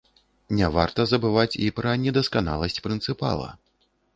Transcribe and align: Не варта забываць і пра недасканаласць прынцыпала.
Не 0.59 0.69
варта 0.77 1.05
забываць 1.11 1.53
і 1.65 1.69
пра 1.81 1.93
недасканаласць 2.07 2.83
прынцыпала. 2.89 3.49